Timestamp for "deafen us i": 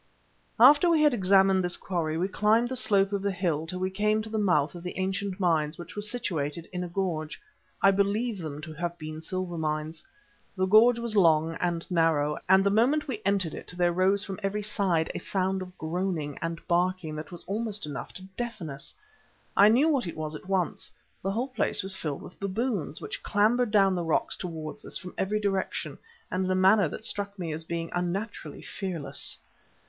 18.35-19.67